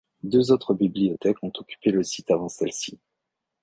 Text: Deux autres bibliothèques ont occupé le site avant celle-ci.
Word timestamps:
Deux 0.23 0.51
autres 0.51 0.73
bibliothèques 0.73 1.43
ont 1.43 1.51
occupé 1.55 1.91
le 1.91 2.01
site 2.01 2.31
avant 2.31 2.49
celle-ci. 2.49 2.99